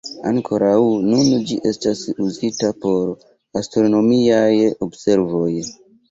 [0.27, 0.77] Ankoraŭ
[1.09, 3.11] nun ĝi estas uzita por
[3.61, 5.51] astronomiaj observoj.